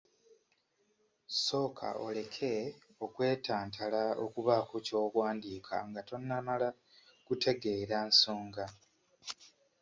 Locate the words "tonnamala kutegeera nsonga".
6.07-8.65